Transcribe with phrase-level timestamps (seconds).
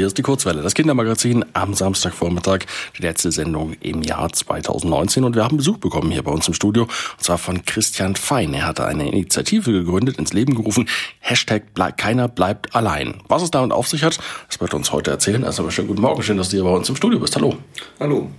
[0.00, 2.60] hier ist die Kurzwelle, das Kindermagazin am Samstagvormittag,
[2.96, 6.54] die letzte Sendung im Jahr 2019 und wir haben Besuch bekommen hier bei uns im
[6.54, 8.54] Studio und zwar von Christian Fein.
[8.54, 13.20] Er hatte eine Initiative gegründet, ins Leben gerufen, Hashtag bleib, keiner bleibt allein.
[13.28, 14.18] Was es damit auf sich hat,
[14.48, 15.42] das wird uns heute erzählen.
[15.42, 17.36] Erst einmal schönen guten Morgen, schön, dass du hier bei uns im Studio bist.
[17.36, 17.58] Hallo.
[18.00, 18.30] Hallo.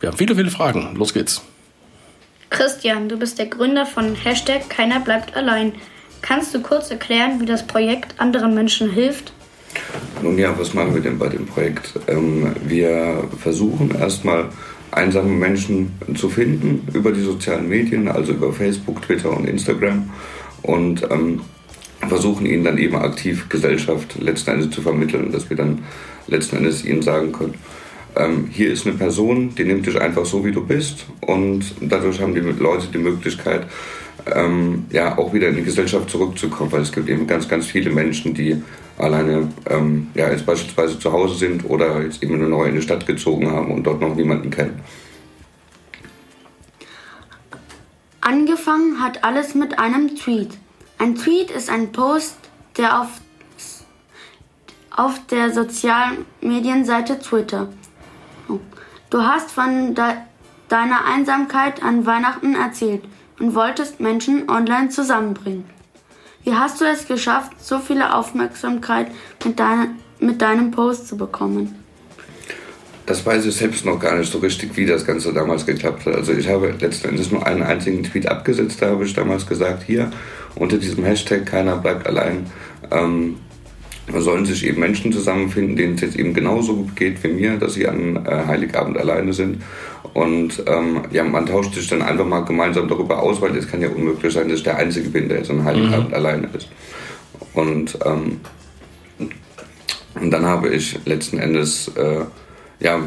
[0.00, 0.96] Wir haben viele, viele Fragen.
[0.96, 1.42] Los geht's.
[2.50, 5.74] Christian, du bist der Gründer von Hashtag keiner bleibt allein.
[6.22, 9.32] Kannst du kurz erklären, wie das Projekt anderen Menschen hilft?
[10.22, 11.92] Nun ja, was machen wir denn bei dem Projekt?
[12.06, 14.48] Ähm, wir versuchen erstmal
[14.90, 20.10] einsame Menschen zu finden über die sozialen Medien, also über Facebook, Twitter und Instagram
[20.62, 21.40] und ähm,
[22.08, 25.84] versuchen ihnen dann eben aktiv Gesellschaft letzten Endes zu vermitteln, dass wir dann
[26.26, 27.54] letzten Endes ihnen sagen können,
[28.16, 32.20] ähm, hier ist eine Person, die nimmt dich einfach so, wie du bist und dadurch
[32.20, 33.66] haben die Leute die Möglichkeit,
[34.32, 37.90] ähm, ja, auch wieder in die Gesellschaft zurückzukommen, weil es gibt eben ganz, ganz viele
[37.90, 38.62] Menschen, die
[38.98, 42.82] alleine ähm, ja, jetzt beispielsweise zu Hause sind oder jetzt eben nur neu in die
[42.82, 44.80] Stadt gezogen haben und dort noch niemanden kennen.
[48.20, 50.56] Angefangen hat alles mit einem Tweet.
[50.98, 52.36] Ein Tweet ist ein Post,
[52.78, 53.08] der auf,
[54.90, 57.68] auf der sozialen Medienseite Twitter.
[59.10, 60.04] Du hast von de
[60.68, 63.04] deiner Einsamkeit an Weihnachten erzählt
[63.38, 65.73] und wolltest Menschen online zusammenbringen.
[66.44, 69.08] Wie hast du es geschafft, so viel Aufmerksamkeit
[69.44, 71.74] mit, deine, mit deinem Post zu bekommen?
[73.06, 76.14] Das weiß ich selbst noch gar nicht so richtig, wie das Ganze damals geklappt hat.
[76.14, 79.82] Also ich habe letzten Endes nur einen einzigen Tweet abgesetzt, da habe ich damals gesagt,
[79.82, 80.10] hier
[80.54, 82.46] unter diesem Hashtag keiner bleibt allein
[82.90, 83.36] ähm,
[84.18, 87.74] sollen sich eben Menschen zusammenfinden, denen es jetzt eben genauso gut geht wie mir, dass
[87.74, 89.62] sie an äh, Heiligabend alleine sind.
[90.14, 93.82] Und ähm, ja, man tauscht sich dann einfach mal gemeinsam darüber aus, weil es kann
[93.82, 96.14] ja unmöglich sein, dass ich der Einzige bin, der jetzt an Heiligabend mhm.
[96.14, 96.68] alleine ist.
[97.52, 98.40] Und, ähm,
[100.14, 102.20] und dann habe ich letzten Endes äh,
[102.78, 103.00] ja,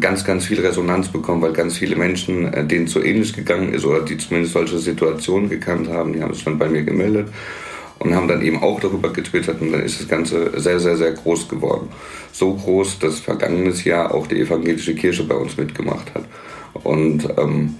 [0.00, 3.84] ganz, ganz viel Resonanz bekommen, weil ganz viele Menschen, äh, denen so ähnlich gegangen ist
[3.84, 7.28] oder die zumindest solche Situationen gekannt haben, die haben sich dann bei mir gemeldet
[8.00, 11.12] und haben dann eben auch darüber getwittert und dann ist das Ganze sehr, sehr, sehr
[11.12, 11.88] groß geworden.
[12.32, 16.24] So groß, dass vergangenes Jahr auch die evangelische Kirche bei uns mitgemacht hat
[16.82, 17.76] und ähm,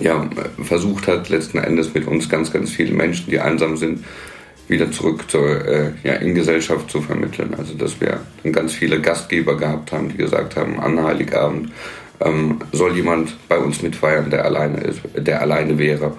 [0.00, 0.28] ja,
[0.62, 4.04] versucht hat letzten Endes mit uns ganz, ganz viele Menschen, die einsam sind,
[4.68, 7.54] wieder zurück zur, äh, ja, in Gesellschaft zu vermitteln.
[7.56, 11.72] Also dass wir dann ganz viele Gastgeber gehabt haben, die gesagt haben, an Heiligabend
[12.20, 16.12] ähm, soll jemand bei uns mitfeiern, der alleine ist, der alleine wäre.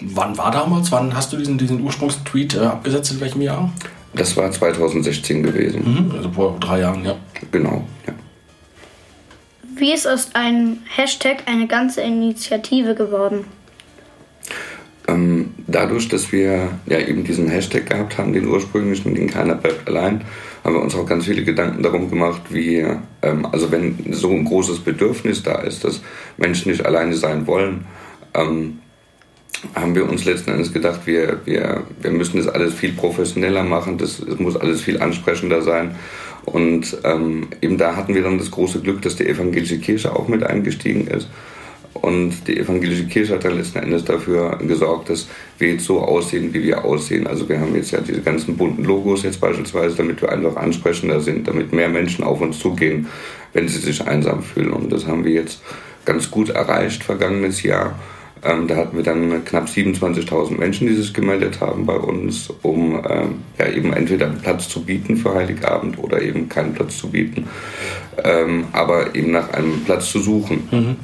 [0.00, 0.90] Wann war damals?
[0.92, 3.12] Wann hast du diesen, diesen Ursprungstweet äh, abgesetzt?
[3.12, 3.72] In welchem Jahr?
[4.14, 5.82] Das war 2016 gewesen.
[5.84, 7.16] Mhm, also vor drei Jahren, ja.
[7.52, 8.12] Genau, ja.
[9.76, 13.44] Wie ist aus einem Hashtag eine ganze Initiative geworden?
[15.08, 19.88] Ähm, dadurch, dass wir ja eben diesen Hashtag gehabt haben, den ursprünglichen, den keiner bleibt
[19.88, 20.22] allein,
[20.64, 22.84] haben wir uns auch ganz viele Gedanken darum gemacht, wie,
[23.22, 26.02] ähm, also wenn so ein großes Bedürfnis da ist, dass
[26.36, 27.86] Menschen nicht alleine sein wollen,
[28.34, 28.80] ähm,
[29.74, 33.98] haben wir uns letzten Endes gedacht, wir, wir, wir müssen das alles viel professioneller machen,
[33.98, 35.96] das, es muss alles viel ansprechender sein.
[36.46, 40.28] Und ähm, eben da hatten wir dann das große Glück, dass die evangelische Kirche auch
[40.28, 41.28] mit eingestiegen ist.
[41.92, 45.28] Und die evangelische Kirche hat dann letzten Endes dafür gesorgt, dass
[45.58, 47.26] wir jetzt so aussehen, wie wir aussehen.
[47.26, 51.20] Also wir haben jetzt ja diese ganzen bunten Logos jetzt beispielsweise, damit wir einfach ansprechender
[51.20, 53.08] sind, damit mehr Menschen auf uns zugehen,
[53.52, 54.72] wenn sie sich einsam fühlen.
[54.72, 55.62] Und das haben wir jetzt
[56.04, 57.98] ganz gut erreicht vergangenes Jahr.
[58.42, 62.94] Ähm, da hatten wir dann knapp 27.000 Menschen, die sich gemeldet haben bei uns, um
[63.08, 67.10] ähm, ja, eben entweder einen Platz zu bieten für Heiligabend oder eben keinen Platz zu
[67.10, 67.48] bieten,
[68.24, 70.68] ähm, aber eben nach einem Platz zu suchen.
[70.70, 70.96] Mhm.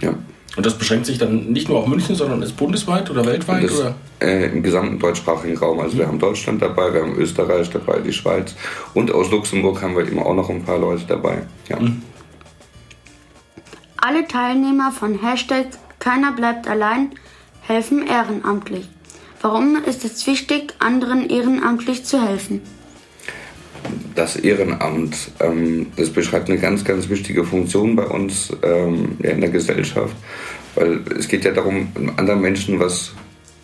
[0.00, 0.14] Ja.
[0.56, 3.64] Und das beschränkt sich dann nicht nur auf München, sondern ist bundesweit oder weltweit?
[3.64, 3.94] Das, oder?
[4.20, 5.80] Äh, Im gesamten deutschsprachigen Raum.
[5.80, 5.98] Also mhm.
[5.98, 8.54] wir haben Deutschland dabei, wir haben Österreich dabei, die Schweiz
[8.94, 11.42] und aus Luxemburg haben wir eben auch noch ein paar Leute dabei.
[11.68, 11.78] Ja.
[11.78, 12.00] Mhm.
[13.96, 15.66] Alle Teilnehmer von Hashtag
[16.04, 17.12] keiner bleibt allein,
[17.62, 18.86] helfen ehrenamtlich.
[19.40, 22.60] Warum ist es wichtig, anderen ehrenamtlich zu helfen?
[24.14, 29.48] Das Ehrenamt, ähm, das beschreibt eine ganz, ganz wichtige Funktion bei uns ähm, in der
[29.48, 30.14] Gesellschaft,
[30.74, 33.12] weil es geht ja darum, anderen Menschen was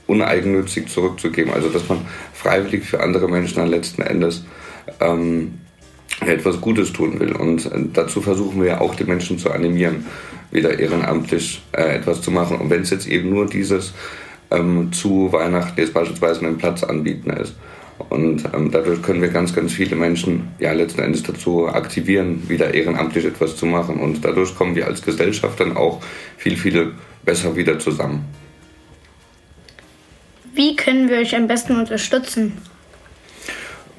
[0.06, 2.00] uneigennützig zurückzugeben, also dass man
[2.32, 4.44] freiwillig für andere Menschen dann letzten Endes
[5.00, 5.58] ähm,
[6.20, 7.32] etwas Gutes tun will.
[7.32, 10.06] Und äh, dazu versuchen wir ja auch die Menschen zu animieren,
[10.50, 12.58] wieder ehrenamtlich äh, etwas zu machen.
[12.58, 13.94] Und wenn es jetzt eben nur dieses
[14.50, 17.55] ähm, zu Weihnachten jetzt beispielsweise einen Platz anbieten ist.
[18.08, 22.73] Und ähm, dadurch können wir ganz, ganz viele Menschen ja letzten Endes dazu aktivieren, wieder
[22.73, 24.00] ehrenamtlich etwas zu machen.
[24.00, 26.02] Und dadurch kommen wir als Gesellschaft dann auch
[26.38, 26.93] viel, viel
[27.25, 28.25] besser wieder zusammen.
[30.55, 32.58] Wie können wir euch am besten unterstützen?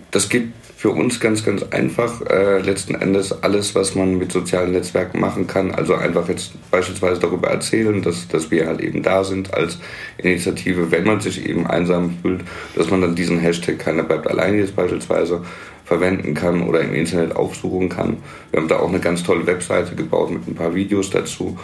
[0.09, 0.49] Das geht
[0.81, 2.21] für uns ganz, ganz einfach.
[2.21, 5.69] Äh, letzten Endes alles, was man mit sozialen Netzwerken machen kann.
[5.69, 9.77] Also einfach jetzt beispielsweise darüber erzählen, dass, dass wir halt eben da sind als
[10.17, 12.41] Initiative, wenn man sich eben einsam fühlt,
[12.75, 15.43] dass man dann diesen Hashtag keiner bleibt allein jetzt beispielsweise
[15.85, 18.17] verwenden kann oder im Internet aufsuchen kann.
[18.49, 21.59] Wir haben da auch eine ganz tolle Webseite gebaut mit ein paar Videos dazu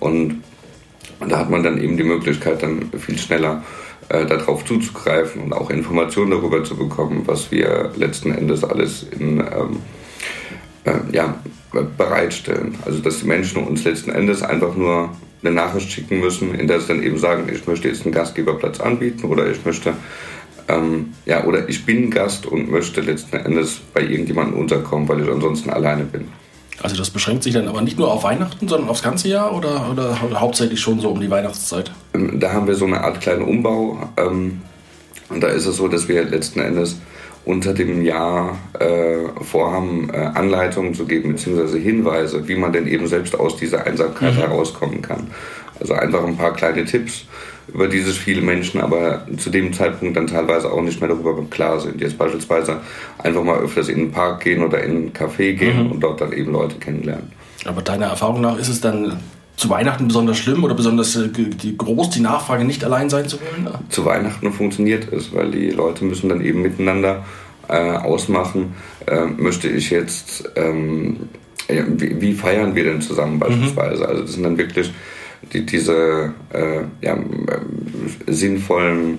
[0.00, 0.42] und
[1.28, 3.62] da hat man dann eben die Möglichkeit, dann viel schneller
[4.08, 9.40] äh, darauf zuzugreifen und auch Informationen darüber zu bekommen, was wir letzten Endes alles in,
[9.40, 9.80] ähm,
[10.84, 11.36] äh, ja,
[11.96, 12.76] bereitstellen.
[12.84, 15.10] Also dass die Menschen uns letzten Endes einfach nur
[15.42, 18.80] eine Nachricht schicken müssen, in der sie dann eben sagen, ich möchte jetzt einen Gastgeberplatz
[18.80, 19.94] anbieten oder ich möchte
[20.68, 25.30] ähm, ja oder ich bin Gast und möchte letzten Endes bei irgendjemandem unterkommen, weil ich
[25.30, 26.28] ansonsten alleine bin.
[26.82, 29.90] Also das beschränkt sich dann aber nicht nur auf Weihnachten, sondern aufs ganze Jahr oder,
[29.90, 31.92] oder hauptsächlich schon so um die Weihnachtszeit?
[32.14, 34.10] Ähm, da haben wir so eine Art kleinen Umbau.
[34.16, 34.60] Ähm,
[35.28, 36.96] und da ist es so, dass wir letzten Endes
[37.44, 43.06] unter dem Jahr äh, vorhaben, äh, Anleitungen zu geben, beziehungsweise Hinweise, wie man denn eben
[43.06, 44.38] selbst aus dieser Einsamkeit mhm.
[44.38, 45.28] herauskommen kann.
[45.80, 47.24] Also einfach ein paar kleine Tipps,
[47.68, 51.80] über dieses viele Menschen aber zu dem Zeitpunkt dann teilweise auch nicht mehr darüber klar
[51.80, 52.00] sind.
[52.00, 52.80] Jetzt beispielsweise
[53.18, 55.92] einfach mal öfters in den Park gehen oder in einen Café gehen mhm.
[55.92, 57.32] und dort dann eben Leute kennenlernen.
[57.64, 59.20] Aber deiner Erfahrung nach ist es dann
[59.56, 61.28] zu Weihnachten besonders schlimm oder besonders äh,
[61.76, 63.68] groß die Nachfrage, nicht allein sein zu wollen?
[63.90, 67.24] Zu Weihnachten funktioniert es, weil die Leute müssen dann eben miteinander
[67.68, 68.74] äh, ausmachen,
[69.06, 71.28] äh, möchte ich jetzt, ähm,
[71.68, 74.02] wie, wie, feiern wir denn zusammen beispielsweise?
[74.02, 74.08] Mhm.
[74.08, 74.92] Also das sind dann wirklich
[75.52, 77.18] die, diese äh, ja,
[78.26, 79.18] sinnvollen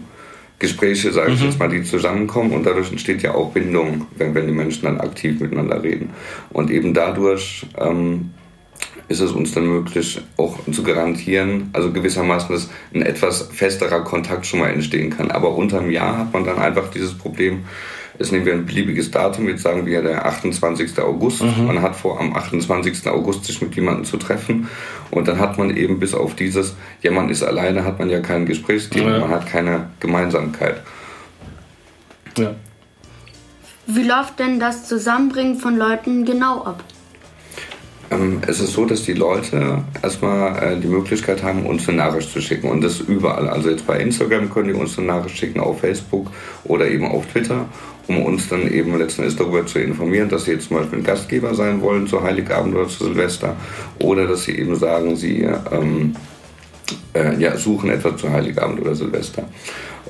[0.59, 1.47] Gespräche, sage ich mhm.
[1.47, 4.99] jetzt mal, die zusammenkommen und dadurch entsteht ja auch Bindung, wenn, wenn die Menschen dann
[4.99, 6.11] aktiv miteinander reden.
[6.51, 8.31] Und eben dadurch ähm,
[9.09, 14.45] ist es uns dann möglich, auch zu garantieren, also gewissermaßen, dass ein etwas festerer Kontakt
[14.45, 15.31] schon mal entstehen kann.
[15.31, 17.65] Aber unterm Jahr hat man dann einfach dieses Problem,
[18.19, 20.99] Jetzt nehmen wir ein beliebiges Datum, jetzt sagen wir der 28.
[20.99, 21.41] August.
[21.41, 21.65] Mhm.
[21.65, 23.07] Man hat vor, am 28.
[23.07, 24.67] August sich mit jemandem zu treffen.
[25.09, 28.19] Und dann hat man eben bis auf dieses, ja, man ist alleine, hat man ja
[28.19, 29.19] kein Gesprächsthema, ja.
[29.19, 30.81] man hat keine Gemeinsamkeit.
[32.37, 32.55] Ja.
[33.85, 36.83] Wie läuft denn das Zusammenbringen von Leuten genau ab?
[38.13, 42.31] Ähm, es ist so, dass die Leute erstmal äh, die Möglichkeit haben, uns eine Nachricht
[42.31, 42.69] zu schicken.
[42.69, 43.47] Und das überall.
[43.47, 46.31] Also jetzt bei Instagram können die uns eine Nachricht schicken, auf Facebook
[46.65, 47.65] oder eben auf Twitter,
[48.07, 51.03] um uns dann eben letzten Endes darüber zu informieren, dass sie jetzt zum Beispiel ein
[51.03, 53.55] Gastgeber sein wollen zu Heiligabend oder zu Silvester.
[53.99, 56.15] Oder dass sie eben sagen, sie ähm,
[57.13, 59.45] äh, ja, suchen etwa zu Heiligabend oder Silvester.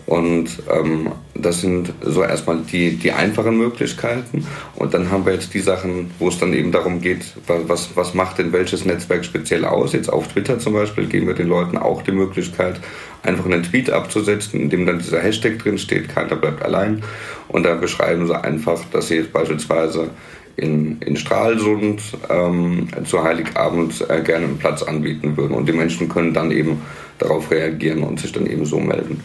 [0.05, 4.45] Und ähm, das sind so erstmal die, die einfachen Möglichkeiten.
[4.75, 8.13] Und dann haben wir jetzt die Sachen, wo es dann eben darum geht, was, was
[8.13, 9.93] macht denn welches Netzwerk speziell aus.
[9.93, 12.79] Jetzt auf Twitter zum Beispiel geben wir den Leuten auch die Möglichkeit,
[13.23, 17.03] einfach einen Tweet abzusetzen, in dem dann dieser Hashtag drin steht, keiner bleibt allein.
[17.47, 20.09] Und da beschreiben sie einfach, dass sie jetzt beispielsweise
[20.55, 25.55] in, in Stralsund ähm, zu Heiligabend äh, gerne einen Platz anbieten würden.
[25.55, 26.81] Und die Menschen können dann eben
[27.19, 29.21] darauf reagieren und sich dann eben so melden.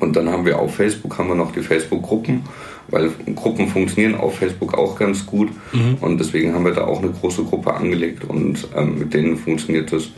[0.00, 2.44] Und dann haben wir auf Facebook haben wir noch die Facebook-Gruppen,
[2.88, 5.50] weil Gruppen funktionieren auf Facebook auch ganz gut.
[5.72, 5.96] Mhm.
[6.00, 9.92] Und deswegen haben wir da auch eine große Gruppe angelegt und ähm, mit denen funktioniert
[9.92, 10.08] das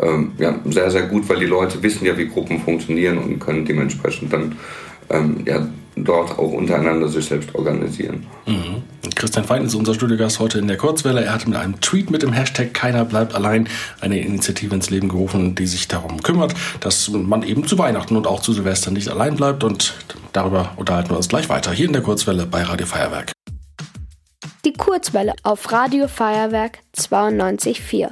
[0.00, 3.64] ähm, ja, sehr, sehr gut, weil die Leute wissen ja, wie Gruppen funktionieren und können
[3.64, 4.56] dementsprechend dann
[5.10, 8.26] ähm, ja, dort auch untereinander sich selbst organisieren.
[8.46, 8.82] Mhm.
[9.14, 11.24] Christian Fein ist unser Studiogast heute in der Kurzwelle.
[11.24, 13.68] Er hat mit einem Tweet mit dem Hashtag Keiner bleibt allein
[14.00, 18.26] eine Initiative ins Leben gerufen, die sich darum kümmert, dass man eben zu Weihnachten und
[18.26, 19.64] auch zu Silvester nicht allein bleibt.
[19.64, 19.94] Und
[20.32, 23.32] darüber unterhalten wir uns gleich weiter hier in der Kurzwelle bei Radio Feuerwerk.
[24.64, 28.10] Die Kurzwelle auf Radio Feuerwerk 92.4.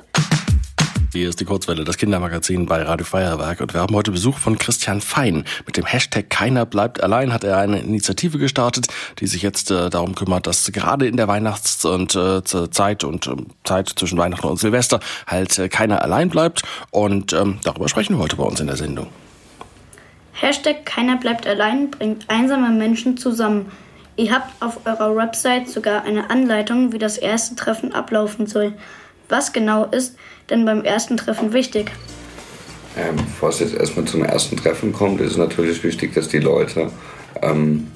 [1.15, 4.59] Hier ist die Kurzwelle, das Kindermagazin bei Radio Feuerwerk und wir haben heute Besuch von
[4.59, 5.45] Christian Fein.
[5.65, 8.89] Mit dem Hashtag Keiner bleibt allein hat er eine Initiative gestartet,
[9.21, 13.29] die sich jetzt äh, darum kümmert, dass gerade in der Weihnachts- und äh, Zeit und
[13.29, 18.17] äh, Zeit zwischen Weihnachten und Silvester halt äh, keiner allein bleibt und ähm, darüber sprechen
[18.17, 19.07] wir heute bei uns in der Sendung.
[20.33, 23.71] Hashtag Keiner bleibt allein bringt einsame Menschen zusammen.
[24.17, 28.75] Ihr habt auf eurer Website sogar eine Anleitung, wie das erste Treffen ablaufen soll.
[29.29, 30.17] Was genau ist
[30.51, 31.91] denn beim ersten Treffen wichtig?
[32.97, 36.39] Ähm, bevor es jetzt erstmal zum ersten Treffen kommt, ist es natürlich wichtig, dass die
[36.39, 36.91] Leute
[37.43, 37.89] ähm,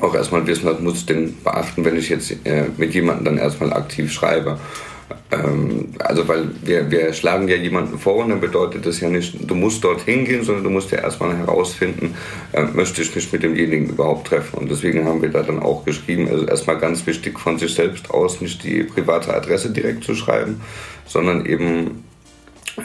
[0.00, 3.38] auch erstmal wissen, was muss ich denn beachten, wenn ich jetzt äh, mit jemandem dann
[3.38, 4.58] erstmal aktiv schreibe.
[5.32, 9.50] Ähm, also weil wir, wir schlagen ja jemanden vor und dann bedeutet das ja nicht,
[9.50, 12.14] du musst dorthin gehen, sondern du musst ja erstmal herausfinden,
[12.52, 14.58] äh, möchte ich mich mit demjenigen überhaupt treffen.
[14.58, 18.10] Und deswegen haben wir da dann auch geschrieben, also erstmal ganz wichtig von sich selbst
[18.10, 20.60] aus nicht die private Adresse direkt zu schreiben,
[21.06, 22.04] sondern eben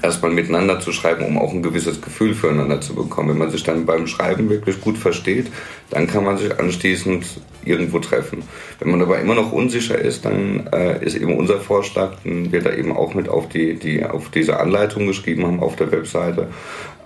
[0.01, 3.29] erstmal miteinander zu schreiben, um auch ein gewisses Gefühl füreinander zu bekommen.
[3.29, 5.47] Wenn man sich dann beim Schreiben wirklich gut versteht,
[5.89, 7.25] dann kann man sich anschließend
[7.63, 8.43] irgendwo treffen.
[8.79, 12.61] Wenn man aber immer noch unsicher ist, dann äh, ist eben unser Vorschlag, den wir
[12.61, 16.47] da eben auch mit auf, die, die, auf diese Anleitung geschrieben haben auf der Webseite,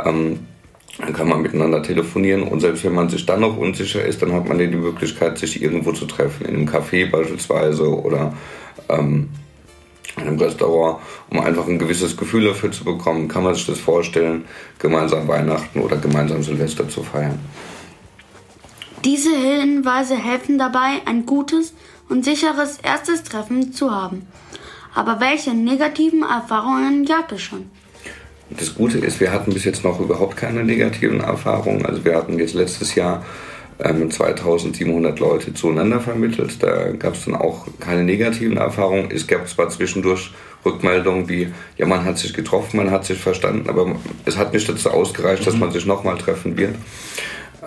[0.04, 0.40] ähm,
[1.00, 4.34] dann kann man miteinander telefonieren und selbst wenn man sich dann noch unsicher ist, dann
[4.34, 8.34] hat man die Möglichkeit, sich irgendwo zu treffen, in einem Café beispielsweise oder
[8.90, 9.30] ähm,
[10.18, 13.80] in einem Restaurant, um einfach ein gewisses Gefühl dafür zu bekommen, kann man sich das
[13.80, 14.46] vorstellen,
[14.80, 17.40] gemeinsam Weihnachten oder gemeinsam Silvester zu feiern.
[19.04, 21.74] Diese Hinweise helfen dabei, ein gutes
[22.10, 24.28] und sicheres erstes Treffen zu haben.
[24.94, 27.70] Aber welche negativen Erfahrungen gab es schon?
[28.50, 31.86] Das Gute ist, wir hatten bis jetzt noch überhaupt keine negativen Erfahrungen.
[31.86, 33.24] Also wir hatten jetzt letztes Jahr
[33.84, 36.62] ähm, 2700 Leute zueinander vermittelt.
[36.62, 39.10] Da gab es dann auch keine negativen Erfahrungen.
[39.12, 40.32] Es gab zwar zwischendurch
[40.66, 41.48] Rückmeldungen wie,
[41.78, 43.96] ja, man hat sich getroffen, man hat sich verstanden, aber
[44.26, 45.62] es hat nicht dazu ausgereicht, dass mhm.
[45.62, 46.76] man sich nochmal treffen wird.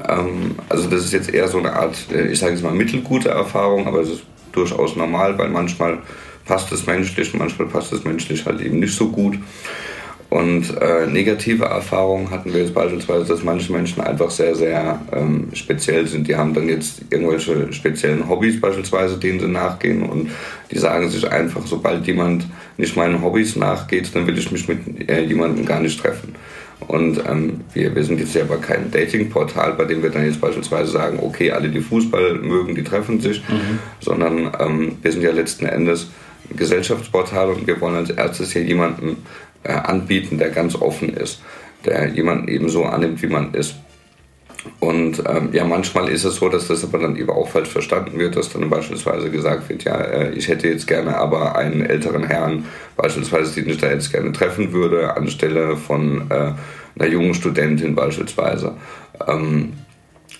[0.09, 3.31] Ähm, also das ist jetzt eher so eine Art, äh, ich sage jetzt mal mittelgute
[3.31, 5.99] Erfahrung, aber es ist durchaus normal, weil manchmal
[6.45, 9.39] passt es menschlich, manchmal passt es menschlich halt eben nicht so gut.
[10.35, 15.47] Und äh, negative Erfahrungen hatten wir jetzt beispielsweise, dass manche Menschen einfach sehr, sehr ähm,
[15.53, 16.27] speziell sind.
[16.27, 20.33] Die haben dann jetzt irgendwelche speziellen Hobbys beispielsweise, denen sie nachgehen und
[20.73, 22.49] die sagen sich einfach, sobald jemand
[22.79, 26.35] nicht meinen Hobbys nachgeht, dann will ich mich mit äh, jemandem gar nicht treffen.
[26.89, 30.41] Und ähm, wir, wir sind jetzt ja aber kein Datingportal, bei dem wir dann jetzt
[30.41, 33.79] beispielsweise sagen, okay, alle, die Fußball mögen, die treffen sich, mhm.
[34.01, 36.09] sondern ähm, wir sind ja letzten Endes
[36.51, 39.19] ein Gesellschaftsportal und wir wollen als erstes hier jemanden
[39.73, 41.43] anbieten, der ganz offen ist,
[41.85, 43.77] der jemanden eben so annimmt, wie man ist.
[44.81, 48.19] Und ähm, ja, manchmal ist es so, dass das aber dann eben auch falsch verstanden
[48.19, 52.25] wird, dass dann beispielsweise gesagt wird, ja, äh, ich hätte jetzt gerne aber einen älteren
[52.25, 52.65] Herrn,
[52.97, 56.53] beispielsweise, den ich da jetzt gerne treffen würde, anstelle von äh,
[56.99, 58.75] einer jungen Studentin beispielsweise.
[59.27, 59.75] Ähm,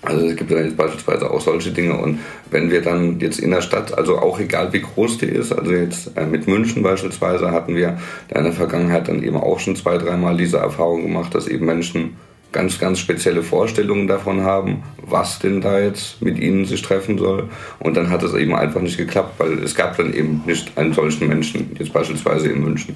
[0.01, 2.19] also es gibt ja jetzt beispielsweise auch solche Dinge und
[2.51, 5.71] wenn wir dann jetzt in der Stadt, also auch egal wie groß die ist, also
[5.71, 7.97] jetzt äh, mit München beispielsweise hatten wir
[8.33, 12.15] in der Vergangenheit dann eben auch schon zwei, dreimal diese Erfahrung gemacht, dass eben Menschen
[12.55, 17.49] ganz, ganz spezielle Vorstellungen davon haben, was denn da jetzt mit ihnen sich treffen soll.
[17.79, 20.93] Und dann hat es eben einfach nicht geklappt, weil es gab dann eben nicht einen
[20.93, 22.95] solchen Menschen, jetzt beispielsweise in München.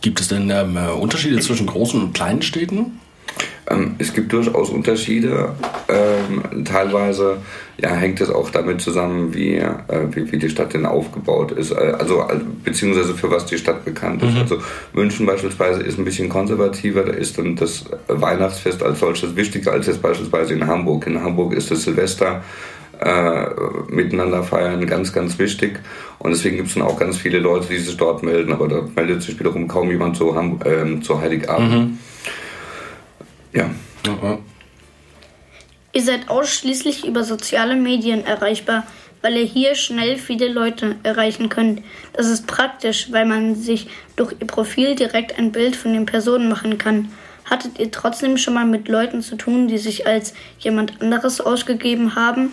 [0.00, 2.98] Gibt es denn ähm, Unterschiede zwischen großen und kleinen Städten?
[3.70, 5.54] Ähm, es gibt durchaus Unterschiede.
[5.88, 7.38] Ähm, teilweise
[7.80, 9.72] ja, hängt es auch damit zusammen, wie, äh,
[10.10, 11.70] wie, wie, die Stadt denn aufgebaut ist.
[11.70, 14.34] Äh, also, äh, beziehungsweise für was die Stadt bekannt ist.
[14.34, 14.40] Mhm.
[14.40, 14.58] Also,
[14.92, 17.02] München beispielsweise ist ein bisschen konservativer.
[17.02, 21.06] Da ist dann das Weihnachtsfest als solches wichtiger als jetzt beispielsweise in Hamburg.
[21.06, 22.42] In Hamburg ist das Silvester.
[23.02, 23.46] Äh,
[23.88, 25.80] miteinander feiern, ganz, ganz wichtig.
[26.18, 28.82] Und deswegen gibt es dann auch ganz viele Leute, die sich dort melden, aber da
[28.94, 31.72] meldet sich wiederum kaum jemand zu, Ham äh, zu Heiligabend.
[31.72, 31.98] Mhm.
[33.52, 33.70] Ja.
[34.06, 34.38] ja.
[35.92, 38.86] Ihr seid ausschließlich über soziale Medien erreichbar,
[39.22, 41.82] weil ihr hier schnell viele Leute erreichen könnt.
[42.12, 46.48] Das ist praktisch, weil man sich durch ihr Profil direkt ein Bild von den Personen
[46.48, 47.10] machen kann.
[47.44, 52.14] Hattet ihr trotzdem schon mal mit Leuten zu tun, die sich als jemand anderes ausgegeben
[52.14, 52.50] haben?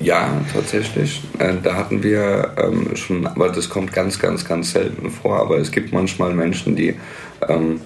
[0.00, 1.22] Ja, tatsächlich.
[1.38, 5.40] Äh, da hatten wir ähm, schon, aber das kommt ganz, ganz, ganz selten vor.
[5.40, 6.96] Aber es gibt manchmal Menschen, die
[7.48, 7.80] ähm,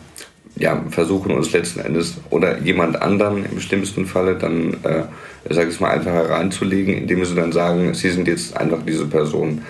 [0.56, 5.04] ja, versuchen uns letzten Endes oder jemand anderen im schlimmsten Falle dann, äh,
[5.48, 9.62] sag ich mal, einfach hereinzulegen, indem sie dann sagen, sie sind jetzt einfach diese Person.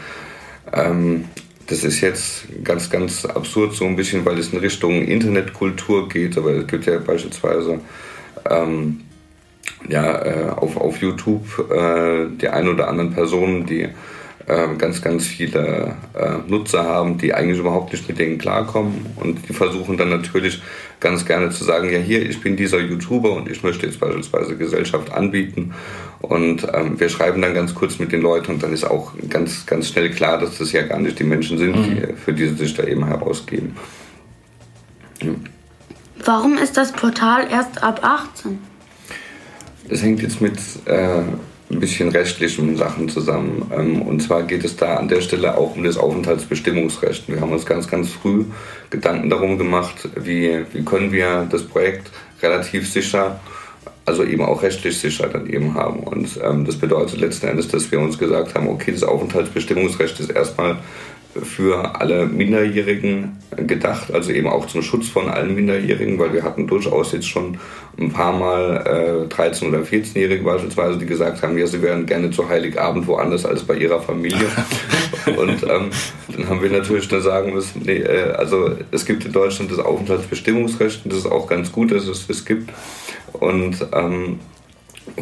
[0.73, 1.27] Ähm,
[1.69, 6.37] das ist jetzt ganz, ganz absurd so ein bisschen, weil es in Richtung Internetkultur geht,
[6.37, 7.81] aber es gibt ja beispielsweise
[8.51, 9.01] ähm,
[9.89, 13.89] ja, äh, auf, auf YouTube äh, die ein oder anderen Personen, die
[14.47, 19.53] ganz, ganz viele äh, Nutzer haben, die eigentlich überhaupt nicht mit denen klarkommen und die
[19.53, 20.61] versuchen dann natürlich
[21.01, 24.57] ganz gerne zu sagen, ja hier, ich bin dieser YouTuber und ich möchte jetzt beispielsweise
[24.57, 25.75] Gesellschaft anbieten
[26.21, 29.67] und ähm, wir schreiben dann ganz kurz mit den Leuten und dann ist auch ganz,
[29.67, 31.83] ganz schnell klar, dass das ja gar nicht die Menschen sind, mhm.
[31.85, 33.77] die, für die sie sich da eben herausgeben.
[35.23, 35.31] Ja.
[36.25, 38.59] Warum ist das Portal erst ab 18?
[39.89, 41.23] Das hängt jetzt mit äh,
[41.73, 43.71] ein bisschen rechtlichen Sachen zusammen.
[43.75, 47.29] Ähm, und zwar geht es da an der Stelle auch um das Aufenthaltsbestimmungsrecht.
[47.29, 48.45] Wir haben uns ganz, ganz früh
[48.91, 52.11] Gedanken darum gemacht, wie, wie können wir das Projekt
[52.43, 53.41] relativ sicher,
[54.05, 56.01] also eben auch rechtlich sicher dann eben haben.
[56.01, 60.31] Und ähm, das bedeutet letzten Endes, dass wir uns gesagt haben, okay, das Aufenthaltsbestimmungsrecht ist
[60.31, 60.77] erstmal
[61.41, 66.67] für alle Minderjährigen gedacht, also eben auch zum Schutz von allen Minderjährigen, weil wir hatten
[66.67, 67.59] durchaus jetzt schon
[67.99, 72.31] ein paar Mal äh, 13- oder 14-Jährige beispielsweise, die gesagt haben, ja, sie wären gerne
[72.31, 74.47] zu Heiligabend woanders als bei ihrer Familie.
[75.37, 75.91] Und ähm,
[76.29, 79.79] dann haben wir natürlich dann sagen müssen, nee, äh, also es gibt in Deutschland das
[79.79, 82.73] Aufenthaltsbestimmungsrecht und das ist auch ganz gut, dass es das gibt.
[83.33, 84.41] Und ähm,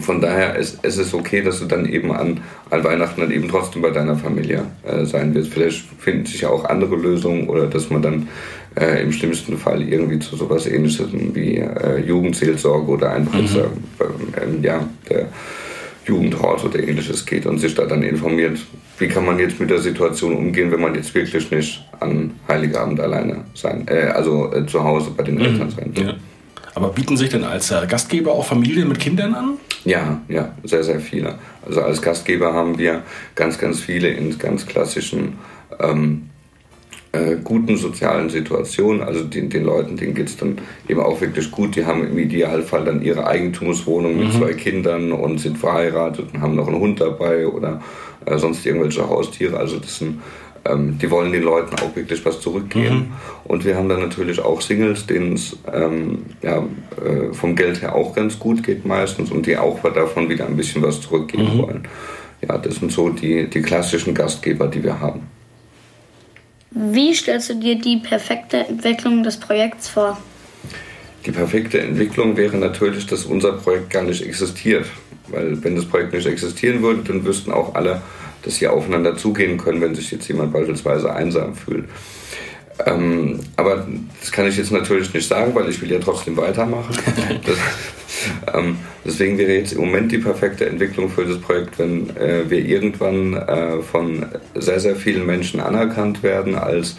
[0.01, 3.49] von daher ist es ist okay, dass du dann eben an, an Weihnachten dann eben
[3.49, 5.53] trotzdem bei deiner Familie äh, sein wirst.
[5.53, 8.29] Vielleicht finden sich ja auch andere Lösungen oder dass man dann
[8.79, 13.47] äh, im schlimmsten Fall irgendwie zu sowas ähnliches wie äh, Jugendseelsorge oder einfach mhm.
[13.47, 15.29] äh, ähm, ja, der
[16.07, 18.59] Jugendrat oder ähnliches geht und sich da dann informiert,
[18.99, 23.01] wie kann man jetzt mit der Situation umgehen, wenn man jetzt wirklich nicht an Heiligabend
[23.01, 25.43] alleine sein, äh, also äh, zu Hause bei den mhm.
[25.43, 26.07] Eltern sein will.
[26.07, 26.15] Ja.
[26.75, 29.59] Aber bieten sich denn als äh, Gastgeber auch Familien mit Kindern an?
[29.85, 31.39] Ja, ja, sehr, sehr viele.
[31.67, 33.03] Also als Gastgeber haben wir
[33.35, 35.39] ganz, ganz viele in ganz klassischen
[35.79, 36.31] ähm,
[37.13, 39.03] äh, guten sozialen Situationen.
[39.03, 40.59] Also den, den Leuten, denen geht es dann
[40.89, 41.75] eben auch wirklich gut.
[41.77, 44.39] Die haben im Idealfall dann ihre Eigentumswohnung mit mhm.
[44.39, 47.83] zwei Kindern und sind verheiratet und haben noch einen Hund dabei oder
[48.27, 49.57] äh, sonst irgendwelche Haustiere.
[49.57, 50.21] Also das sind
[50.65, 52.97] ähm, die wollen den Leuten auch wirklich was zurückgeben.
[52.97, 53.13] Mhm.
[53.45, 56.59] Und wir haben dann natürlich auch Singles, denen es ähm, ja,
[57.05, 60.57] äh, vom Geld her auch ganz gut geht meistens und die auch davon wieder ein
[60.57, 61.59] bisschen was zurückgeben mhm.
[61.59, 61.89] wollen.
[62.47, 65.23] Ja, das sind so die, die klassischen Gastgeber, die wir haben.
[66.71, 70.19] Wie stellst du dir die perfekte Entwicklung des Projekts vor?
[71.27, 74.87] Die perfekte Entwicklung wäre natürlich, dass unser Projekt gar nicht existiert.
[75.29, 78.03] Weil wenn das Projekt nicht existieren würde, dann wüssten auch alle,
[78.43, 81.85] dass sie aufeinander zugehen können, wenn sich jetzt jemand beispielsweise einsam fühlt.
[82.87, 83.87] Ähm, aber
[84.21, 86.97] das kann ich jetzt natürlich nicht sagen, weil ich will ja trotzdem weitermachen.
[87.47, 92.49] Das, ähm, deswegen wäre jetzt im Moment die perfekte Entwicklung für das Projekt, wenn äh,
[92.49, 96.97] wir irgendwann äh, von sehr, sehr vielen Menschen anerkannt werden als,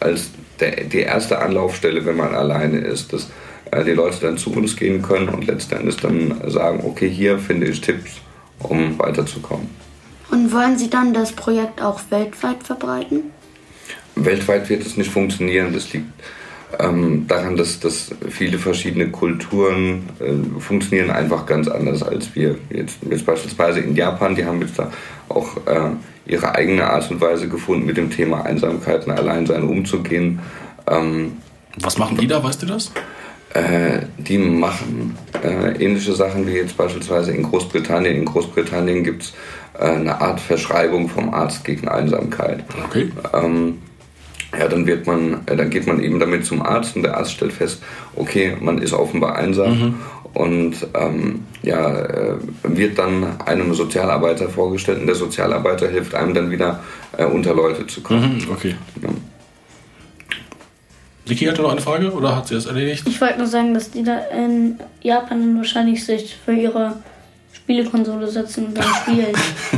[0.00, 3.12] als der, die erste Anlaufstelle, wenn man alleine ist.
[3.12, 3.30] Dass
[3.70, 7.66] äh, die Leute dann zu uns gehen können und letztendlich dann sagen, okay, hier finde
[7.66, 8.20] ich Tipps,
[8.58, 9.68] um weiterzukommen.
[10.36, 13.30] Und wollen Sie dann das Projekt auch weltweit verbreiten?
[14.16, 15.72] Weltweit wird es nicht funktionieren.
[15.72, 16.12] Das liegt
[16.78, 22.58] ähm, daran, dass, dass viele verschiedene Kulturen äh, funktionieren einfach ganz anders als wir.
[22.68, 24.92] Jetzt, jetzt beispielsweise in Japan, die haben jetzt da
[25.30, 25.92] auch äh,
[26.26, 30.40] ihre eigene Art und Weise gefunden, mit dem Thema Einsamkeit und Alleinsein umzugehen.
[30.86, 31.38] Ähm,
[31.80, 32.92] Was machen die da, weißt du das?
[33.54, 38.16] Äh, die machen äh, ähnliche Sachen wie jetzt beispielsweise in Großbritannien.
[38.16, 39.32] In Großbritannien gibt es
[39.78, 42.64] eine Art Verschreibung vom Arzt gegen Einsamkeit.
[42.84, 43.10] Okay.
[43.32, 43.78] Ähm,
[44.58, 47.32] ja, dann wird man, äh, dann geht man eben damit zum Arzt und der Arzt
[47.32, 47.82] stellt fest,
[48.14, 49.94] okay, man ist offenbar einsam mhm.
[50.34, 56.50] und ähm, ja, äh, wird dann einem Sozialarbeiter vorgestellt und der Sozialarbeiter hilft einem dann
[56.50, 56.80] wieder
[57.16, 58.38] äh, unter Leute zu kommen.
[58.38, 58.74] Mhm, okay.
[59.02, 59.08] Ja.
[61.26, 63.02] Vicky hatte noch eine Frage oder hat sie es erledigt?
[63.08, 66.94] Ich wollte nur sagen, dass die da in Japan wahrscheinlich sich für ihre
[67.66, 69.34] Spielekonsole setzen und dann spielen.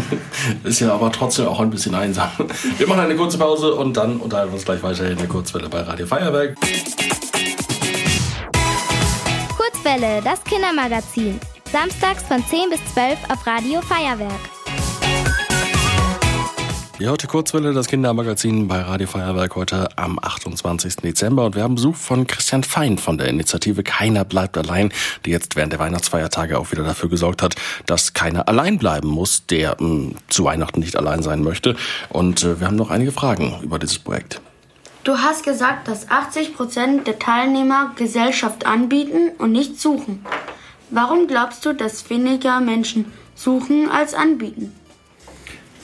[0.65, 2.29] ist ja aber trotzdem auch ein bisschen einsam.
[2.77, 5.71] Wir machen eine kurze Pause und dann unterhalten wir uns gleich weiter in der Kurzwelle
[5.71, 6.55] bei Radio Feuerwerk.
[9.57, 11.41] Kurzwelle, das Kindermagazin.
[11.73, 14.58] Samstags von 10 bis 12 auf Radio Feuerwerk.
[17.01, 20.97] Ja, heute Kurzwelle, das Kindermagazin bei Radio Feuerwerk heute am 28.
[20.97, 21.45] Dezember.
[21.45, 24.91] Und wir haben Besuch von Christian Fein von der Initiative Keiner bleibt allein,
[25.25, 27.55] die jetzt während der Weihnachtsfeiertage auch wieder dafür gesorgt hat,
[27.87, 31.77] dass keiner allein bleiben muss, der mh, hm, zu Weihnachten nicht allein sein möchte.
[32.09, 34.41] Und äh, wir haben noch einige Fragen über dieses Projekt.
[35.05, 40.27] Du hast gesagt, dass 80 Prozent der Teilnehmer Gesellschaft anbieten und nicht suchen.
[40.91, 44.73] Warum glaubst du, dass weniger Menschen suchen als anbieten?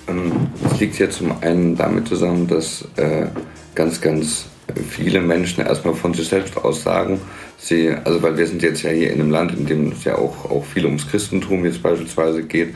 [0.09, 0.33] Ähm,
[0.71, 3.27] es liegt ja zum einen damit zusammen, dass äh,
[3.75, 4.47] ganz, ganz
[4.89, 7.21] viele Menschen erstmal von sich selbst aus sagen,
[7.59, 10.17] sie, also weil wir sind jetzt ja hier in einem Land, in dem es ja
[10.17, 12.75] auch, auch viel ums Christentum jetzt beispielsweise geht.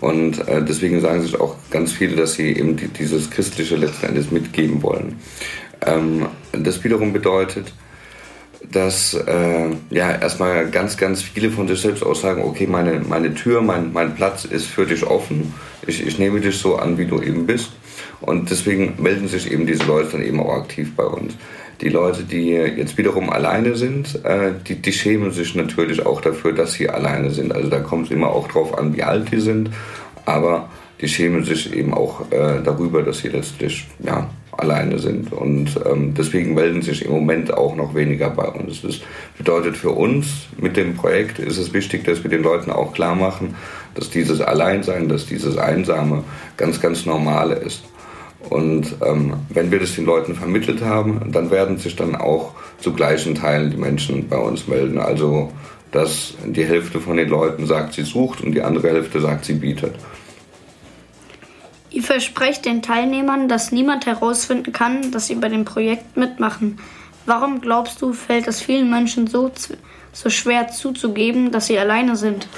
[0.00, 4.06] Und äh, deswegen sagen sich auch ganz viele, dass sie eben die, dieses Christliche letzten
[4.06, 5.16] Endes mitgeben wollen.
[5.86, 7.72] Ähm, das wiederum bedeutet,
[8.70, 13.34] dass äh, ja erstmal ganz, ganz viele von sich selbst aus sagen, okay, meine, meine
[13.34, 15.52] Tür, mein, mein Platz ist für dich offen.
[15.86, 17.72] Ich, ich nehme dich so an, wie du eben bist.
[18.20, 21.34] Und deswegen melden sich eben diese Leute dann eben auch aktiv bei uns.
[21.80, 26.52] Die Leute, die jetzt wiederum alleine sind, äh, die, die schämen sich natürlich auch dafür,
[26.52, 27.52] dass sie alleine sind.
[27.52, 29.70] Also da kommt es immer auch drauf an, wie alt die sind.
[30.24, 30.68] Aber
[31.02, 35.32] die schämen sich eben auch äh, darüber, dass sie letztlich ja, alleine sind.
[35.32, 38.82] Und ähm, deswegen melden sich im Moment auch noch weniger bei uns.
[38.82, 39.00] Das
[39.36, 43.16] bedeutet für uns mit dem Projekt ist es wichtig, dass wir den Leuten auch klar
[43.16, 43.56] machen,
[43.94, 46.22] dass dieses Alleinsein, dass dieses Einsame
[46.56, 47.82] ganz, ganz normale ist.
[48.48, 52.92] Und ähm, wenn wir das den Leuten vermittelt haben, dann werden sich dann auch zu
[52.92, 54.98] gleichen Teilen die Menschen bei uns melden.
[54.98, 55.52] Also
[55.92, 59.54] dass die Hälfte von den Leuten sagt, sie sucht und die andere Hälfte sagt, sie
[59.54, 59.94] bietet.
[61.92, 66.78] Ihr versprecht den Teilnehmern, dass niemand herausfinden kann, dass sie bei dem Projekt mitmachen.
[67.26, 69.50] Warum glaubst du, fällt es vielen Menschen so,
[70.12, 72.48] so schwer zuzugeben, dass sie alleine sind?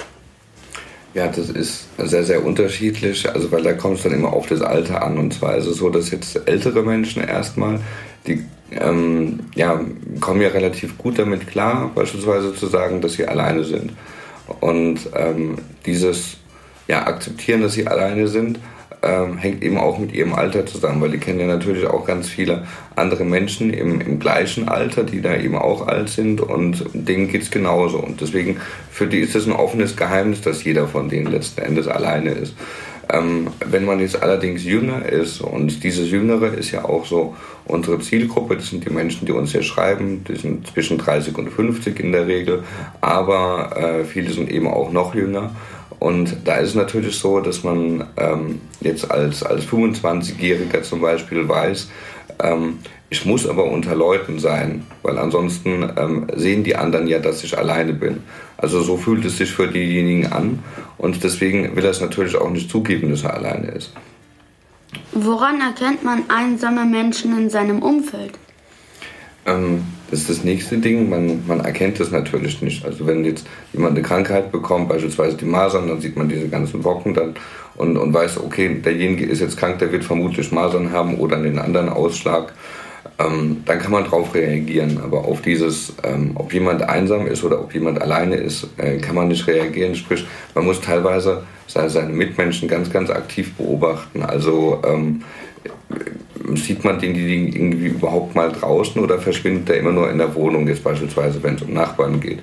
[1.13, 3.29] Ja, das ist sehr, sehr unterschiedlich.
[3.29, 5.17] Also, weil da kommt es dann immer auf das Alter an.
[5.17, 7.79] Und zwar ist es so, dass jetzt ältere Menschen erstmal,
[8.27, 9.79] die ähm, ja,
[10.19, 13.91] kommen ja relativ gut damit klar, beispielsweise zu sagen, dass sie alleine sind.
[14.61, 16.37] Und ähm, dieses
[16.87, 18.59] ja, Akzeptieren, dass sie alleine sind,
[19.05, 22.27] ähm, hängt eben auch mit ihrem Alter zusammen, weil die kennen ja natürlich auch ganz
[22.27, 22.65] viele
[22.95, 27.43] andere Menschen im, im gleichen Alter, die da eben auch alt sind und denen geht
[27.43, 27.99] es genauso.
[27.99, 28.57] Und deswegen,
[28.89, 32.55] für die ist es ein offenes Geheimnis, dass jeder von denen letzten Endes alleine ist.
[33.07, 37.99] Ähm, wenn man jetzt allerdings jünger ist, und dieses Jüngere ist ja auch so unsere
[37.99, 41.99] Zielgruppe, das sind die Menschen, die uns hier schreiben, die sind zwischen 30 und 50
[41.99, 42.63] in der Regel,
[43.01, 45.51] aber äh, viele sind eben auch noch jünger.
[46.05, 51.49] Und da ist es natürlich so, dass man ähm, jetzt als, als 25-Jähriger zum Beispiel
[51.49, 51.89] weiß,
[52.43, 52.77] ähm,
[53.09, 57.57] ich muss aber unter Leuten sein, weil ansonsten ähm, sehen die anderen ja, dass ich
[57.57, 58.21] alleine bin.
[58.55, 60.59] Also so fühlt es sich für diejenigen an
[60.99, 63.91] und deswegen will er es natürlich auch nicht zugeben, dass er alleine ist.
[65.11, 68.37] Woran erkennt man einsame Menschen in seinem Umfeld?
[69.47, 69.83] Ähm,
[70.15, 71.09] das ist das nächste Ding.
[71.09, 72.85] Man, man erkennt es natürlich nicht.
[72.85, 76.81] Also wenn jetzt jemand eine Krankheit bekommt, beispielsweise die Masern, dann sieht man diese ganzen
[76.81, 77.35] Bocken dann
[77.75, 81.59] und, und weiß, okay, derjenige ist jetzt krank, der wird vermutlich Masern haben oder einen
[81.59, 82.53] anderen Ausschlag.
[83.19, 85.01] Ähm, dann kann man darauf reagieren.
[85.03, 89.15] Aber auf dieses, ähm, ob jemand einsam ist oder ob jemand alleine ist, äh, kann
[89.15, 89.95] man nicht reagieren.
[89.95, 94.23] Sprich, man muss teilweise seine Mitmenschen ganz, ganz aktiv beobachten.
[94.23, 95.23] Also ähm,
[96.55, 100.67] sieht man den, irgendwie überhaupt mal draußen oder verschwindet er immer nur in der Wohnung,
[100.67, 102.39] jetzt beispielsweise, wenn es um Nachbarn geht?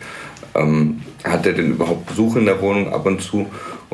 [0.54, 3.46] Ähm, hat er denn überhaupt Besuch in der Wohnung ab und zu?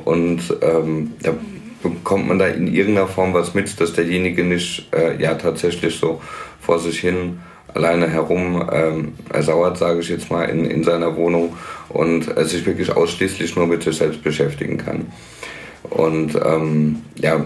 [0.05, 1.35] Und ähm, da
[1.83, 6.21] bekommt man da in irgendeiner Form was mit, dass derjenige nicht äh, ja tatsächlich so
[6.61, 7.39] vor sich hin
[7.75, 11.55] alleine herum ähm, ersauert, sage ich jetzt mal, in, in seiner Wohnung
[11.91, 15.07] und äh, sich wirklich ausschließlich nur mit sich selbst beschäftigen kann.
[15.91, 17.45] Und ähm, ja,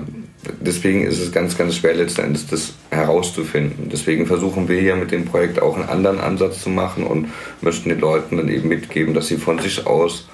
[0.60, 3.88] deswegen ist es ganz, ganz schwer letzten Endes das herauszufinden.
[3.90, 7.28] Deswegen versuchen wir hier mit dem Projekt auch einen anderen Ansatz zu machen und
[7.60, 10.28] möchten den Leuten dann eben mitgeben, dass sie von sich aus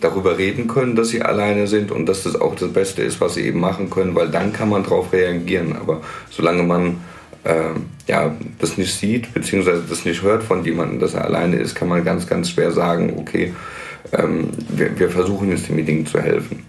[0.00, 3.34] darüber reden können, dass sie alleine sind und dass das auch das Beste ist, was
[3.34, 5.76] sie eben machen können, weil dann kann man darauf reagieren.
[5.76, 7.00] Aber solange man
[7.44, 7.70] äh,
[8.06, 11.88] ja, das nicht sieht, beziehungsweise das nicht hört von jemandem, dass er alleine ist, kann
[11.88, 13.54] man ganz, ganz schwer sagen, okay,
[14.12, 16.64] ähm, wir, wir versuchen jetzt dem Ding zu helfen.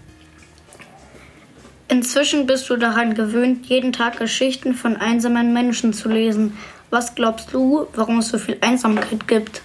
[1.92, 6.54] Inzwischen bist du daran gewöhnt, jeden Tag Geschichten von einsamen Menschen zu lesen.
[6.88, 9.60] Was glaubst du, warum es so viel Einsamkeit gibt?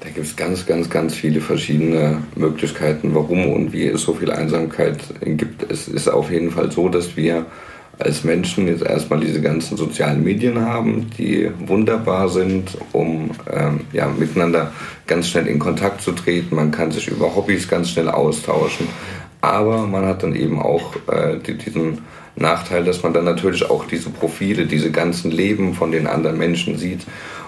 [0.00, 4.30] Da gibt es ganz, ganz, ganz viele verschiedene Möglichkeiten, warum und wie es so viel
[4.30, 5.70] Einsamkeit gibt.
[5.70, 7.44] Es ist auf jeden Fall so, dass wir
[7.98, 14.08] als Menschen jetzt erstmal diese ganzen sozialen Medien haben, die wunderbar sind, um ähm, ja,
[14.08, 14.72] miteinander
[15.06, 16.56] ganz schnell in Kontakt zu treten.
[16.56, 18.88] Man kann sich über Hobbys ganz schnell austauschen.
[19.42, 21.98] Aber man hat dann eben auch äh, diesen
[22.36, 26.78] Nachteil, dass man dann natürlich auch diese Profile, diese ganzen Leben von den anderen Menschen
[26.78, 27.00] sieht.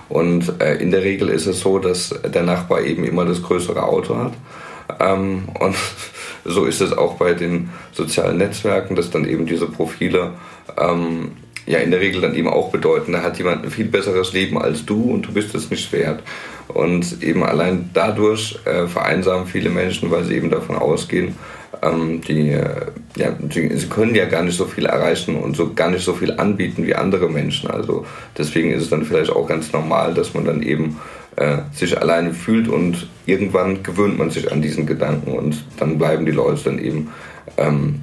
[0.08, 3.82] Und äh, in der Regel ist es so, dass der Nachbar eben immer das größere
[3.82, 4.32] Auto hat.
[5.00, 5.76] Ähm, und
[6.44, 10.32] so ist es auch bei den sozialen Netzwerken, dass dann eben diese Profile
[10.76, 11.32] ähm,
[11.66, 14.60] ja in der Regel dann eben auch bedeuten, da hat jemand ein viel besseres Leben
[14.60, 16.22] als du und du bist es nicht wert.
[16.68, 21.36] Und eben allein dadurch äh, vereinsamen viele Menschen, weil sie eben davon ausgehen,
[21.82, 22.50] ähm, die,
[23.16, 26.14] ja, sie, sie, können ja gar nicht so viel erreichen und so gar nicht so
[26.14, 27.70] viel anbieten wie andere Menschen.
[27.70, 28.06] Also
[28.36, 30.98] deswegen ist es dann vielleicht auch ganz normal, dass man dann eben
[31.36, 36.26] äh, sich alleine fühlt und irgendwann gewöhnt man sich an diesen Gedanken und dann bleiben
[36.26, 37.10] die Leute dann eben
[37.56, 38.00] ähm,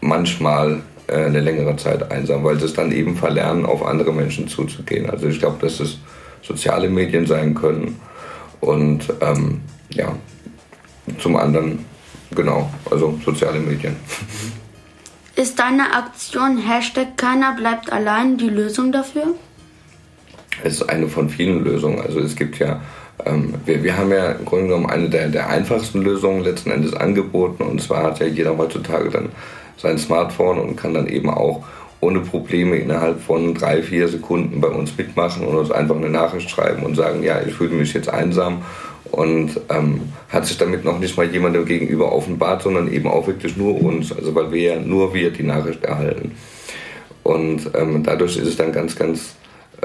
[0.00, 4.48] manchmal äh, eine längere Zeit einsam, weil sie es dann eben verlernen, auf andere Menschen
[4.48, 5.10] zuzugehen.
[5.10, 5.98] Also ich glaube, dass es
[6.42, 8.00] soziale Medien sein können
[8.60, 10.14] und ähm, ja,
[11.18, 11.84] zum anderen
[12.34, 13.96] Genau, also soziale Medien.
[15.34, 19.34] Ist deine Aktion Hashtag keiner bleibt allein die Lösung dafür?
[20.62, 22.00] Es ist eine von vielen Lösungen.
[22.00, 22.80] Also es gibt ja,
[23.24, 26.94] ähm, wir, wir haben ja im Grunde genommen eine der, der einfachsten Lösungen letzten Endes
[26.94, 27.62] angeboten.
[27.64, 29.30] Und zwar hat ja jeder heutzutage dann
[29.78, 31.64] sein Smartphone und kann dann eben auch
[32.00, 36.50] ohne Probleme innerhalb von drei, vier Sekunden bei uns mitmachen und uns einfach eine Nachricht
[36.50, 38.62] schreiben und sagen, ja, ich fühle mich jetzt einsam
[39.12, 43.56] und ähm, hat sich damit noch nicht mal jemandem gegenüber offenbart, sondern eben auch wirklich
[43.56, 46.32] nur uns, also weil wir ja nur wir die Nachricht erhalten.
[47.22, 49.36] Und ähm, dadurch ist es dann ganz, ganz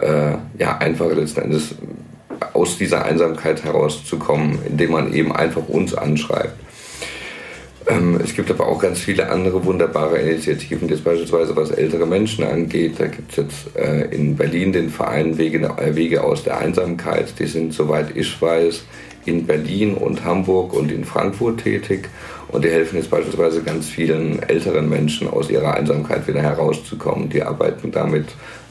[0.01, 1.75] äh, ja, einfach letzten Endes
[2.53, 6.59] aus dieser Einsamkeit herauszukommen, indem man eben einfach uns anschreibt.
[6.59, 6.67] Äh,
[7.89, 12.43] Ähm, es gibt aber auch ganz viele andere wunderbare Initiativen, jetzt beispielsweise was ältere Menschen
[12.43, 12.95] angeht.
[12.97, 17.33] Da gibt es jetzt äh, in Berlin den Verein Wege, äh, Wege aus der Einsamkeit.
[17.39, 18.83] Die sind, soweit ich weiß,
[19.27, 22.09] in Berlin und Hamburg und in Frankfurt tätig.
[22.49, 27.29] Und die helfen jetzt beispielsweise ganz vielen älteren Menschen aus ihrer Einsamkeit wieder herauszukommen.
[27.29, 28.27] Die arbeiten damit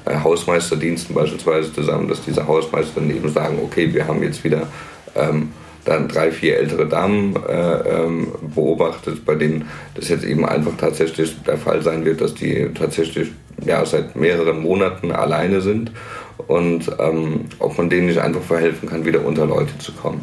[0.07, 4.66] äh, Hausmeisterdiensten beispielsweise zusammen, dass diese Hausmeister dann eben sagen, okay, wir haben jetzt wieder
[5.14, 5.51] ähm,
[5.85, 11.37] dann drei, vier ältere Damen äh, ähm, beobachtet, bei denen das jetzt eben einfach tatsächlich
[11.47, 13.31] der Fall sein wird, dass die tatsächlich
[13.64, 15.92] ja, seit mehreren Monaten alleine sind
[16.47, 20.23] und ähm, ob man denen nicht einfach verhelfen kann, wieder unter Leute zu kommen.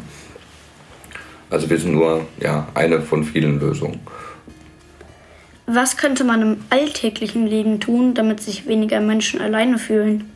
[1.54, 4.00] Also wir sind nur ja, eine von vielen Lösungen.
[5.66, 10.32] Was könnte man im alltäglichen Leben tun, damit sich weniger Menschen alleine fühlen?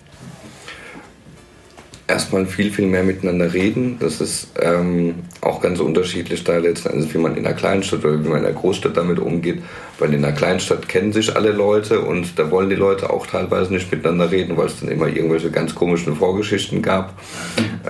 [2.09, 3.99] Erstmal viel, viel mehr miteinander reden.
[4.01, 8.25] Das ist ähm, auch ganz unterschiedlich da letzten Endes, wie man in einer Kleinstadt oder
[8.25, 9.62] wie man in einer Großstadt damit umgeht.
[9.99, 13.73] Weil in einer Kleinstadt kennen sich alle Leute und da wollen die Leute auch teilweise
[13.73, 17.12] nicht miteinander reden, weil es dann immer irgendwelche ganz komischen Vorgeschichten gab.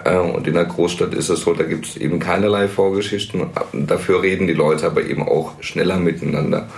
[0.05, 3.47] Äh, und in einer Großstadt ist es so, da gibt es eben keinerlei Vorgeschichten.
[3.73, 6.69] Dafür reden die Leute aber eben auch schneller miteinander.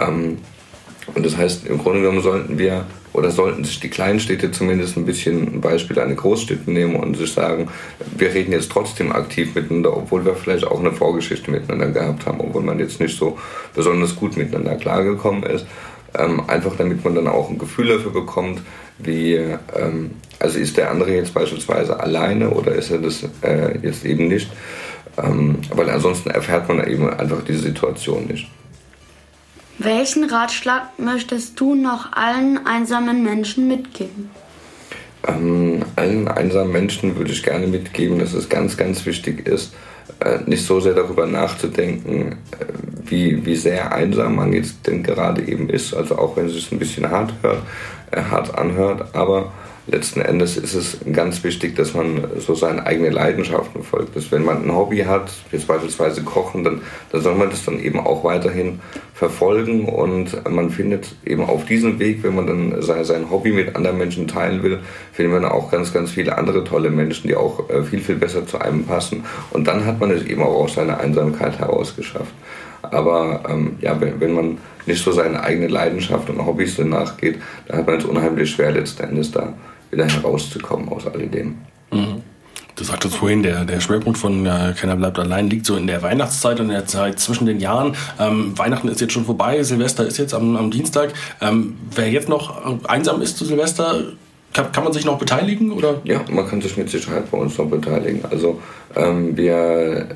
[0.00, 0.38] Ähm,
[1.14, 4.96] und das heißt, im Grunde genommen sollten wir oder sollten sich die kleinen Städte zumindest
[4.96, 7.68] ein bisschen ein Beispiel an die Großstädte nehmen und sich sagen,
[8.16, 12.40] wir reden jetzt trotzdem aktiv miteinander, obwohl wir vielleicht auch eine Vorgeschichte miteinander gehabt haben,
[12.40, 13.38] obwohl man jetzt nicht so
[13.74, 15.66] besonders gut miteinander klargekommen ist.
[16.18, 18.62] Ähm, einfach damit man dann auch ein Gefühl dafür bekommt,
[18.98, 24.04] wie, ähm, also ist der andere jetzt beispielsweise alleine oder ist er das äh, jetzt
[24.04, 24.50] eben nicht.
[25.22, 28.48] Ähm, weil ansonsten erfährt man eben einfach diese Situation nicht.
[29.78, 34.28] Welchen Ratschlag möchtest du noch allen einsamen Menschen mitgeben?
[35.26, 39.72] Ähm, allen einsamen Menschen würde ich gerne mitgeben, dass es ganz, ganz wichtig ist,
[40.18, 42.64] äh, nicht so sehr darüber nachzudenken, äh,
[43.04, 45.94] wie, wie sehr einsam man jetzt denn gerade eben ist.
[45.94, 47.62] Also auch wenn es sich ein bisschen hart, hört,
[48.10, 49.52] äh, hart anhört, aber
[49.90, 54.14] letzten Endes ist es ganz wichtig, dass man so seine eigenen Leidenschaften folgt.
[54.16, 57.80] Dass wenn man ein Hobby hat, jetzt beispielsweise Kochen, dann, dann soll man das dann
[57.80, 58.80] eben auch weiterhin
[59.14, 63.74] verfolgen und man findet eben auf diesem Weg, wenn man dann sein, sein Hobby mit
[63.74, 64.80] anderen Menschen teilen will,
[65.12, 68.46] findet man auch ganz, ganz viele andere tolle Menschen, die auch äh, viel, viel besser
[68.46, 69.24] zu einem passen.
[69.50, 72.32] Und dann hat man es eben auch aus seiner Einsamkeit herausgeschafft.
[72.82, 77.78] Aber ähm, ja, wenn, wenn man nicht so seine eigene Leidenschaft und Hobbys nachgeht, dann
[77.78, 79.54] hat man es unheimlich schwer letzten Endes da
[79.90, 81.58] wieder herauszukommen aus alledem.
[81.92, 82.22] Mhm.
[82.78, 86.00] Du sagtest vorhin, der, der Schwerpunkt von äh, Keiner bleibt allein liegt so in der
[86.02, 87.96] Weihnachtszeit und in der Zeit zwischen den Jahren.
[88.20, 91.12] Ähm, Weihnachten ist jetzt schon vorbei, Silvester ist jetzt am, am Dienstag.
[91.40, 94.04] Ähm, wer jetzt noch einsam ist zu Silvester,
[94.52, 95.72] kann, kann, man sich noch beteiligen?
[95.72, 96.00] Oder?
[96.04, 98.24] Ja, man kann sich mit Sicherheit bei uns noch beteiligen.
[98.30, 98.60] Also
[98.94, 100.06] ähm, wir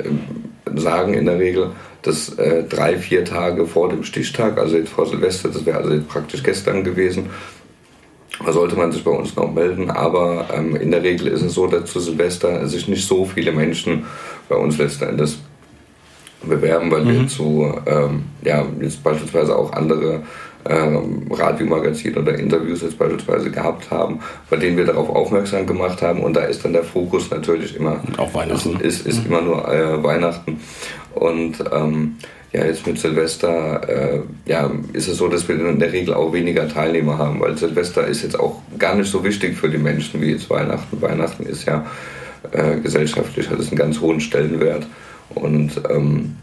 [0.69, 1.71] äh, sagen in der Regel,
[2.03, 6.01] dass äh, drei, vier Tage vor dem Stichtag, also jetzt vor Silvester, das wäre also
[6.09, 7.31] praktisch gestern gewesen,
[8.45, 11.55] da sollte man sich bei uns noch melden, aber ähm, in der Regel ist es
[11.55, 14.05] so, dass zu Silvester sich nicht so viele Menschen
[14.49, 15.39] bei uns letzten Endes
[16.43, 17.21] bewerben, weil mhm.
[17.21, 20.23] wir zu, ähm, ja, jetzt beispielsweise auch andere
[20.69, 26.23] ähm, Radiomagazine oder Interviews jetzt beispielsweise gehabt haben, bei denen wir darauf aufmerksam gemacht haben
[26.23, 28.79] und da ist dann der Fokus natürlich immer, auch Weihnachten.
[28.81, 29.27] ist, ist mhm.
[29.27, 30.61] immer nur äh, Weihnachten
[31.15, 32.17] und ähm,
[32.53, 36.33] ja, jetzt mit Silvester äh, ja, ist es so, dass wir in der Regel auch
[36.33, 40.21] weniger Teilnehmer haben, weil Silvester ist jetzt auch gar nicht so wichtig für die Menschen
[40.21, 41.01] wie jetzt Weihnachten.
[41.01, 41.87] Weihnachten ist ja
[42.53, 44.87] äh, gesellschaftlich, hat es einen ganz hohen Stellenwert
[45.35, 46.37] und ähm,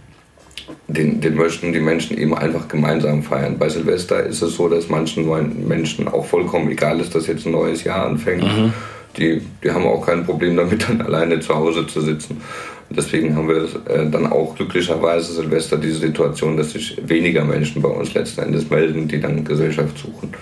[0.87, 3.57] den, den möchten die Menschen eben einfach gemeinsam feiern.
[3.59, 5.27] Bei Silvester ist es so, dass manchen
[5.67, 8.43] Menschen auch vollkommen egal ist, dass jetzt ein neues Jahr anfängt.
[8.43, 8.73] Mhm.
[9.17, 12.41] Die, die haben auch kein Problem damit, dann alleine zu Hause zu sitzen.
[12.89, 17.89] Deswegen haben wir äh, dann auch glücklicherweise Silvester diese Situation, dass sich weniger Menschen bei
[17.89, 20.33] uns letzten Endes melden, die dann Gesellschaft suchen.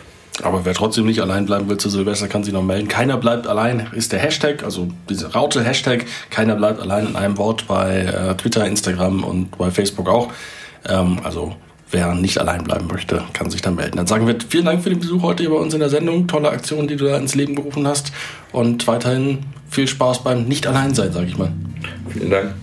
[0.44, 2.88] Aber wer trotzdem nicht allein bleiben will zu Silvester, kann sich noch melden.
[2.88, 6.06] Keiner bleibt allein ist der Hashtag, also diese Raute Hashtag.
[6.30, 10.32] Keiner bleibt allein in einem Wort bei äh, Twitter, Instagram und bei Facebook auch.
[10.88, 11.56] Ähm, also
[11.90, 13.98] wer nicht allein bleiben möchte, kann sich dann melden.
[13.98, 16.28] Dann sagen wir vielen Dank für den Besuch heute hier bei uns in der Sendung.
[16.28, 18.12] Tolle Aktion, die du da ins Leben gerufen hast.
[18.52, 21.52] Und weiterhin viel Spaß beim Nicht-Allein-Sein, sage ich mal.
[22.10, 22.54] Vielen Dank.